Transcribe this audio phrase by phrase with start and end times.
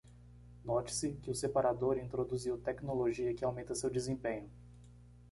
[0.69, 4.49] Note-se que o separador introduziu tecnologia que aumenta seu desempenho.